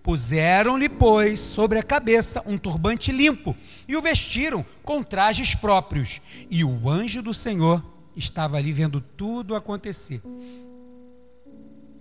[0.03, 3.55] Puseram-lhe, pois, sobre a cabeça um turbante limpo
[3.87, 6.21] e o vestiram com trajes próprios.
[6.49, 7.83] E o anjo do Senhor
[8.15, 10.21] estava ali vendo tudo acontecer.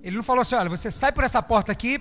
[0.03, 2.01] Ele não falou assim: olha, você sai por essa porta aqui,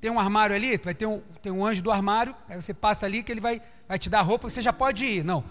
[0.00, 3.06] tem um armário ali, vai ter um, tem um anjo do armário, aí você passa
[3.06, 5.24] ali que ele vai, vai te dar roupa, você já pode ir.
[5.24, 5.44] Não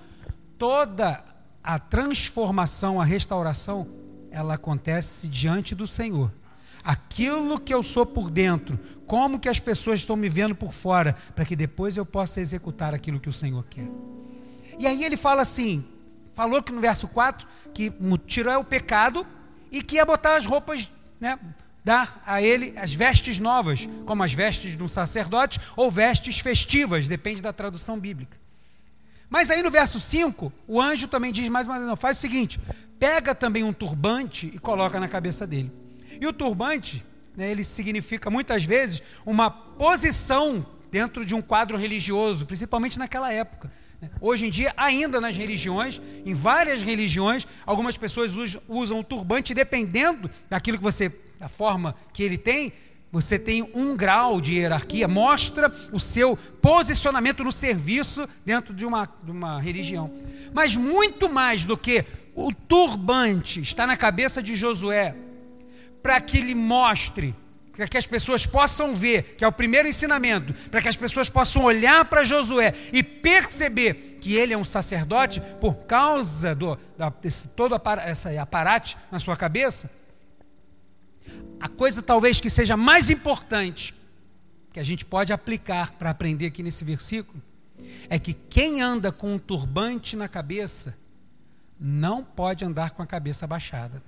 [0.58, 1.24] toda
[1.64, 3.88] a transformação, a restauração,
[4.32, 6.32] ela acontece diante do Senhor.
[6.84, 11.16] Aquilo que eu sou por dentro, como que as pessoas estão me vendo por fora,
[11.34, 13.88] para que depois eu possa executar aquilo que o Senhor quer.
[14.78, 15.84] E aí ele fala assim,
[16.36, 17.92] falou que no verso 4, que
[18.28, 19.26] tirou é o pecado
[19.72, 21.40] e que ia botar as roupas, né,
[21.84, 27.08] dar a ele as vestes novas, como as vestes de um sacerdote ou vestes festivas,
[27.08, 28.38] depende da tradução bíblica.
[29.30, 32.22] Mas aí no verso 5, o anjo também diz mais uma vez: não, faz o
[32.22, 32.60] seguinte:
[33.00, 35.72] pega também um turbante e coloca na cabeça dele.
[36.20, 37.06] E o turbante,
[37.38, 43.72] né, ele significa muitas vezes uma posição dentro de um quadro religioso, principalmente naquela época.
[44.02, 44.10] Né.
[44.20, 48.34] Hoje em dia, ainda nas religiões, em várias religiões, algumas pessoas
[48.68, 52.74] usam o turbante, dependendo daquilo que você, da forma que ele tem,
[53.12, 59.08] você tem um grau de hierarquia, mostra o seu posicionamento no serviço dentro de uma,
[59.24, 60.12] de uma religião.
[60.54, 62.04] Mas muito mais do que
[62.36, 65.16] o turbante está na cabeça de Josué,
[66.02, 67.36] para que ele mostre,
[67.76, 71.30] para que as pessoas possam ver, que é o primeiro ensinamento, para que as pessoas
[71.30, 77.10] possam olhar para Josué e perceber que ele é um sacerdote por causa do, da,
[77.10, 77.76] desse, todo
[78.10, 79.90] esse aparate na sua cabeça
[81.60, 83.94] a coisa talvez que seja mais importante
[84.72, 87.42] que a gente pode aplicar para aprender aqui nesse versículo
[88.10, 90.96] é que quem anda com um turbante na cabeça
[91.80, 94.02] não pode andar com a cabeça abaixada.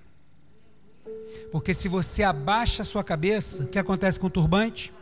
[1.51, 4.93] Porque se você abaixa a sua cabeça, o que acontece com o turbante?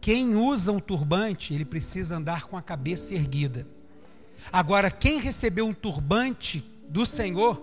[0.00, 3.66] Quem usa um turbante, ele precisa andar com a cabeça erguida.
[4.52, 7.62] Agora, quem recebeu um turbante do Senhor,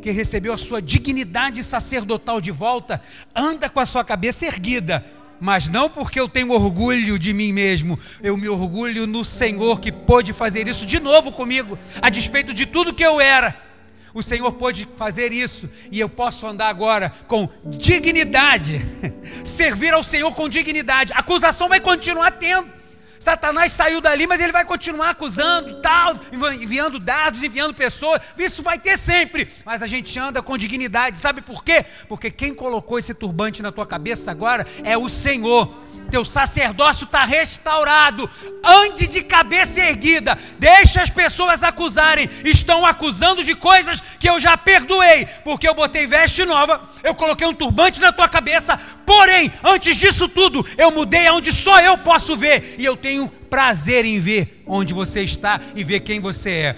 [0.00, 3.02] que recebeu a sua dignidade sacerdotal de volta,
[3.34, 5.04] anda com a sua cabeça erguida,
[5.40, 9.90] mas não porque eu tenho orgulho de mim mesmo, eu me orgulho no Senhor que
[9.90, 13.69] pôde fazer isso de novo comigo, a despeito de tudo que eu era.
[14.12, 18.80] O Senhor pôde fazer isso e eu posso andar agora com dignidade,
[19.44, 21.12] servir ao Senhor com dignidade.
[21.12, 22.80] A acusação vai continuar tendo.
[23.20, 26.14] Satanás saiu dali, mas ele vai continuar acusando, tal,
[26.58, 28.18] enviando dados, enviando pessoas.
[28.38, 29.46] Isso vai ter sempre.
[29.62, 31.18] Mas a gente anda com dignidade.
[31.18, 31.84] Sabe por quê?
[32.08, 35.70] Porque quem colocou esse turbante na tua cabeça agora é o Senhor
[36.10, 38.28] teu sacerdócio está restaurado.
[38.64, 40.36] Ande de cabeça erguida.
[40.58, 42.28] Deixa as pessoas acusarem.
[42.44, 47.46] Estão acusando de coisas que eu já perdoei, porque eu botei veste nova, eu coloquei
[47.46, 48.76] um turbante na tua cabeça.
[49.06, 54.04] Porém, antes disso tudo, eu mudei aonde só eu posso ver, e eu tenho prazer
[54.04, 56.76] em ver onde você está e ver quem você é.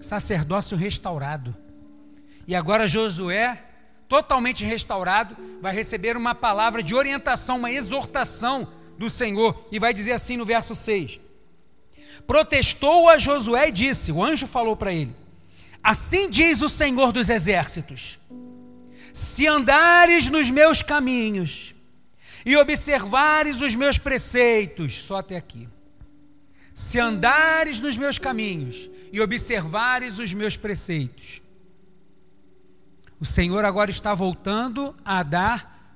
[0.00, 1.54] Sacerdócio restaurado.
[2.46, 3.69] E agora Josué
[4.10, 8.66] totalmente restaurado, vai receber uma palavra de orientação, uma exortação
[8.98, 11.20] do Senhor, e vai dizer assim no verso 6:
[12.26, 15.14] Protestou a Josué e disse: O anjo falou para ele:
[15.80, 18.18] Assim diz o Senhor dos exércitos:
[19.14, 21.72] Se andares nos meus caminhos
[22.44, 25.68] e observares os meus preceitos, só até aqui.
[26.74, 31.39] Se andares nos meus caminhos e observares os meus preceitos,
[33.20, 35.94] o Senhor agora está voltando a dar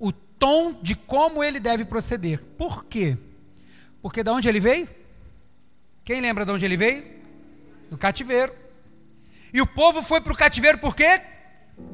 [0.00, 2.42] o tom de como ele deve proceder.
[2.58, 3.16] Por quê?
[4.02, 4.88] Porque da onde ele veio?
[6.04, 7.04] Quem lembra de onde ele veio?
[7.88, 8.52] Do cativeiro.
[9.52, 11.22] E o povo foi para o cativeiro por quê?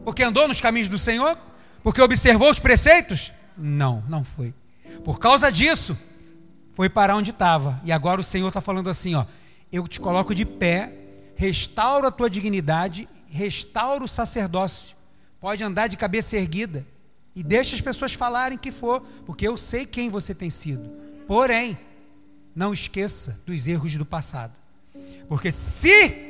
[0.04, 1.36] Porque andou nos caminhos do Senhor?
[1.82, 3.30] Porque observou os preceitos?
[3.56, 4.54] Não, não foi.
[5.04, 5.96] Por causa disso,
[6.74, 7.78] foi para onde estava.
[7.84, 9.26] E agora o Senhor está falando assim: ó,
[9.70, 10.92] eu te coloco de pé,
[11.36, 14.96] restauro a tua dignidade restaura o sacerdócio,
[15.40, 16.86] pode andar de cabeça erguida
[17.34, 20.90] e deixa as pessoas falarem que for, porque eu sei quem você tem sido.
[21.26, 21.78] Porém,
[22.54, 24.54] não esqueça dos erros do passado.
[25.28, 26.28] Porque se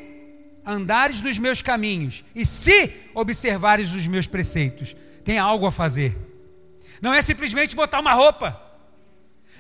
[0.65, 6.17] andares nos meus caminhos e se observares os meus preceitos, tem algo a fazer.
[7.01, 8.61] Não é simplesmente botar uma roupa.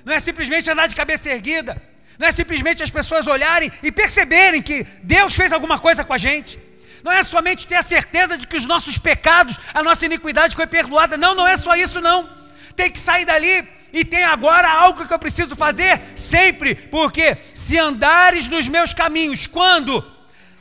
[0.04, 1.80] Não é simplesmente andar de cabeça erguida.
[2.18, 6.18] Não é simplesmente as pessoas olharem e perceberem que Deus fez alguma coisa com a
[6.18, 6.58] gente.
[7.02, 10.66] Não é somente ter a certeza de que os nossos pecados, a nossa iniquidade foi
[10.66, 11.16] perdoada.
[11.16, 12.28] Não, não é só isso, não.
[12.76, 17.78] Tem que sair dali e tem agora algo que eu preciso fazer sempre, porque se
[17.78, 20.04] andares nos meus caminhos, quando?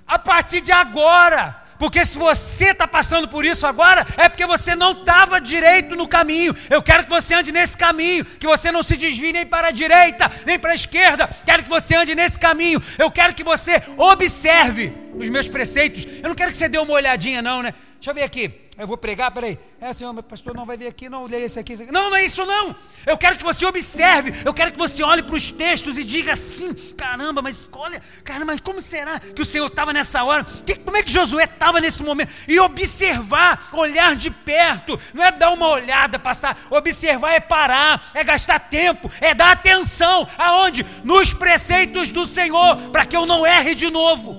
[0.07, 1.57] A partir de agora.
[1.79, 6.09] Porque se você está passando por isso agora, é porque você não estava direito no
[6.09, 6.53] caminho.
[6.69, 9.71] Eu quero que você ande nesse caminho, que você não se desvie nem para a
[9.71, 11.29] direita, nem para a esquerda.
[11.45, 12.83] Quero que você ande nesse caminho.
[12.97, 16.05] Eu quero que você observe os meus preceitos.
[16.21, 17.73] Eu não quero que você dê uma olhadinha, não, né?
[17.99, 18.69] Deixa eu ver aqui.
[18.79, 19.59] Eu vou pregar, peraí.
[19.81, 21.91] É, senhor, meu pastor não vai vir aqui, não, leia esse aqui, esse aqui.
[21.91, 22.73] Não, não é isso não.
[23.05, 26.31] Eu quero que você observe, eu quero que você olhe para os textos e diga
[26.31, 30.45] assim: caramba, mas olha, caramba, mas como será que o Senhor estava nessa hora?
[30.65, 32.31] Que, como é que Josué estava nesse momento?
[32.47, 36.57] E observar, olhar de perto, não é dar uma olhada, passar.
[36.69, 40.25] Observar é parar, é gastar tempo, é dar atenção.
[40.37, 40.85] Aonde?
[41.03, 44.37] Nos preceitos do Senhor, para que eu não erre de novo.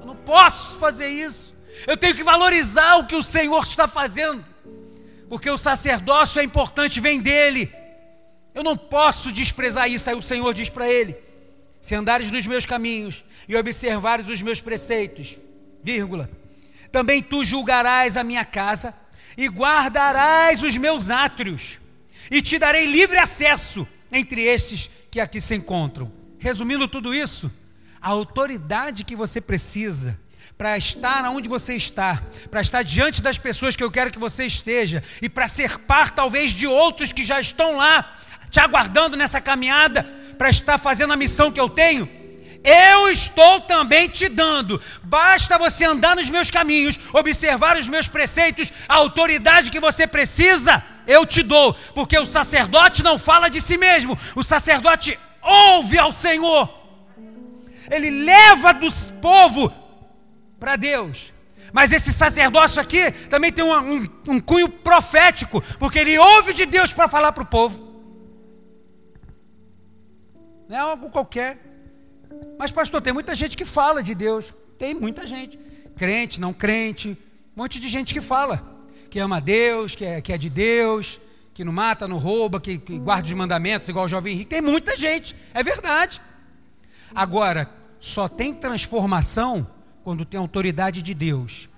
[0.00, 1.49] Eu não posso fazer isso.
[1.86, 4.44] Eu tenho que valorizar o que o Senhor está fazendo,
[5.28, 7.72] porque o sacerdócio é importante, vem dele.
[8.54, 10.10] Eu não posso desprezar isso.
[10.10, 11.16] Aí o Senhor diz para ele:
[11.80, 15.38] se andares nos meus caminhos e observares os meus preceitos,
[15.82, 16.28] vírgula,
[16.92, 18.94] também tu julgarás a minha casa
[19.36, 21.78] e guardarás os meus átrios,
[22.30, 26.12] e te darei livre acesso entre estes que aqui se encontram.
[26.38, 27.50] Resumindo tudo isso,
[28.00, 30.18] a autoridade que você precisa
[30.60, 34.44] para estar onde você está, para estar diante das pessoas que eu quero que você
[34.44, 38.14] esteja e para ser par talvez de outros que já estão lá,
[38.50, 40.02] te aguardando nessa caminhada
[40.36, 42.06] para estar fazendo a missão que eu tenho.
[42.62, 44.78] Eu estou também te dando.
[45.02, 50.84] Basta você andar nos meus caminhos, observar os meus preceitos, a autoridade que você precisa,
[51.06, 56.12] eu te dou, porque o sacerdote não fala de si mesmo, o sacerdote ouve ao
[56.12, 56.68] Senhor.
[57.90, 59.79] Ele leva do povo
[60.60, 61.32] para Deus.
[61.72, 66.66] Mas esse sacerdócio aqui também tem um, um, um cunho profético, porque ele ouve de
[66.66, 67.88] Deus para falar para o povo.
[70.68, 71.58] Não é algo qualquer.
[72.58, 74.54] Mas, pastor, tem muita gente que fala de Deus.
[74.78, 75.58] Tem muita gente.
[75.96, 77.10] Crente, não crente.
[77.56, 78.62] Um monte de gente que fala.
[79.10, 81.20] Que ama Deus, que é, que é de Deus,
[81.52, 84.50] que não mata, não rouba, que, que guarda os mandamentos, igual o jovem rico.
[84.50, 85.34] Tem muita gente.
[85.52, 86.20] É verdade.
[87.12, 89.66] Agora, só tem transformação
[90.02, 91.68] quando tem autoridade de Deus.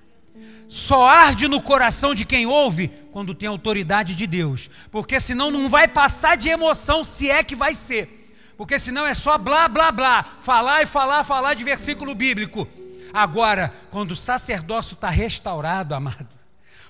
[0.68, 4.70] Só arde no coração de quem ouve quando tem autoridade de Deus.
[4.90, 8.34] Porque senão não vai passar de emoção, se é que vai ser.
[8.56, 12.66] Porque senão é só blá blá blá, falar e falar, falar de versículo bíblico.
[13.12, 16.28] Agora, quando o sacerdócio está restaurado, amado,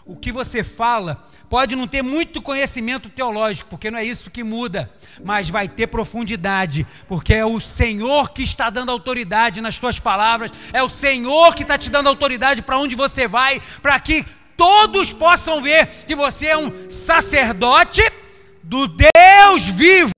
[0.04, 4.42] o que você fala pode não ter muito conhecimento teológico, porque não é isso que
[4.42, 4.90] muda,
[5.22, 10.50] mas vai ter profundidade, porque é o Senhor que está dando autoridade nas tuas palavras,
[10.72, 14.24] é o Senhor que está te dando autoridade para onde você vai, para que
[14.56, 18.00] todos possam ver que você é um sacerdote
[18.62, 20.10] do Deus vivo.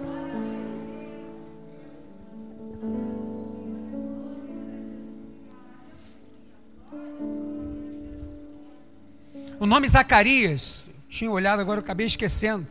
[9.59, 12.67] O nome Zacarias, tinha olhado agora, eu acabei esquecendo,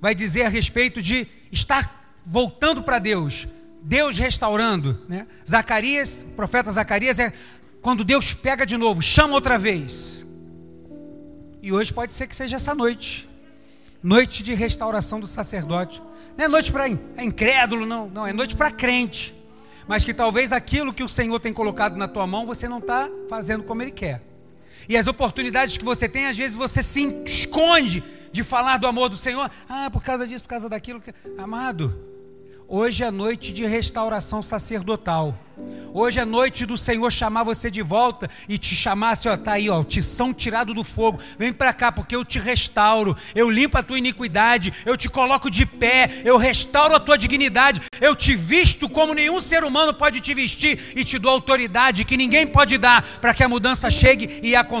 [0.00, 3.48] vai dizer a respeito de estar voltando para Deus,
[3.82, 5.00] Deus restaurando.
[5.08, 5.26] Né?
[5.48, 7.32] Zacarias, profeta Zacarias é
[7.80, 10.24] quando Deus pega de novo, chama outra vez.
[11.60, 13.28] E hoje pode ser que seja essa noite
[14.00, 16.02] noite de restauração do sacerdote.
[16.36, 19.34] Não é noite para é incrédulo, não, não, é noite para crente.
[19.86, 23.08] Mas que talvez aquilo que o Senhor tem colocado na tua mão, você não está
[23.28, 24.31] fazendo como Ele quer.
[24.88, 28.02] E as oportunidades que você tem, às vezes você se esconde
[28.32, 29.50] de falar do amor do Senhor.
[29.68, 31.02] Ah, por causa disso, por causa daquilo.
[31.36, 32.11] Amado,
[32.72, 35.38] hoje é noite de restauração sacerdotal.
[35.94, 39.52] Hoje é noite do Senhor chamar você de volta e te chamar assim, ó, tá
[39.52, 41.20] aí, ó, são tirado do fogo.
[41.38, 43.14] Vem para cá porque eu te restauro.
[43.34, 47.82] Eu limpo a tua iniquidade, eu te coloco de pé, eu restauro a tua dignidade.
[48.00, 52.16] Eu te visto como nenhum ser humano pode te vestir e te dou autoridade que
[52.16, 54.72] ninguém pode dar para que a mudança chegue e aconteça